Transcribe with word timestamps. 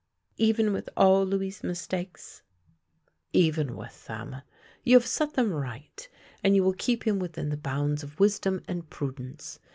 "Even 0.49 0.73
with 0.73 0.89
all 0.97 1.23
Louis' 1.23 1.63
mistakes? 1.63 2.41
""Even 3.33 3.77
with 3.77 4.07
them. 4.07 4.37
You 4.83 4.95
have 4.97 5.05
set 5.05 5.35
them 5.35 5.53
right, 5.53 6.09
and 6.43 6.55
you 6.55 6.63
will 6.63 6.73
keep 6.73 7.05
him 7.05 7.19
within 7.19 7.49
the 7.49 7.55
bounds 7.55 8.01
of 8.01 8.19
wis 8.19 8.39
dom 8.39 8.63
and 8.67 8.89
prudence. 8.89 9.59